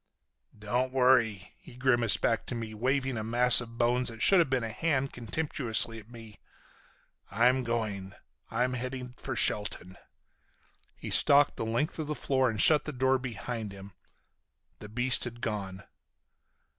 "Don't 0.57 0.91
worry," 0.91 1.53
he 1.59 1.75
grimaced 1.75 2.21
back 2.21 2.47
to 2.47 2.55
me, 2.55 2.73
waving 2.73 3.17
a 3.19 3.23
mass 3.23 3.61
of 3.61 3.77
bones 3.77 4.09
that 4.09 4.23
should 4.23 4.39
have 4.39 4.49
been 4.49 4.63
a 4.63 4.71
hand 4.71 5.13
contemptuously 5.13 5.99
at 5.99 6.09
me, 6.09 6.39
"I'm 7.29 7.63
going. 7.63 8.15
I'm 8.49 8.73
headed 8.73 9.19
for 9.21 9.35
Shelton." 9.35 9.97
He 10.95 11.11
stalked 11.11 11.55
the 11.55 11.67
length 11.67 11.99
of 11.99 12.07
the 12.07 12.15
floor 12.15 12.49
and 12.49 12.59
shut 12.59 12.85
the 12.85 12.91
door 12.93 13.19
behind 13.19 13.71
him. 13.71 13.93
The 14.79 14.89
beast 14.89 15.23
had 15.25 15.39
gone. 15.39 15.83